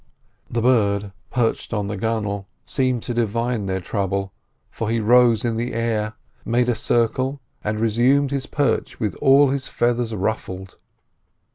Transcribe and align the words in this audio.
The 0.49 0.63
bird 0.63 1.11
perched 1.29 1.73
on 1.75 1.85
the 1.87 1.95
gunwale 1.95 2.47
seemed 2.65 3.03
to 3.03 3.13
divine 3.13 3.67
their 3.67 3.79
trouble, 3.79 4.31
for 4.71 4.89
he 4.89 4.99
rose 4.99 5.45
in 5.45 5.57
the 5.57 5.73
air, 5.75 6.13
made 6.43 6.69
a 6.69 6.73
circle, 6.73 7.39
and 7.63 7.79
resumed 7.79 8.31
his 8.31 8.47
perch 8.47 8.99
with 8.99 9.13
all 9.21 9.49
his 9.49 9.67
feathers 9.67 10.15
ruffled. 10.15 10.79